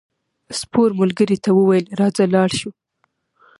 سپور 0.59 0.89
ملګري 1.01 1.37
ته 1.43 1.49
وویل 1.53 1.85
راځه 1.99 2.23
لاړ 2.33 2.49
شو. 2.59 2.71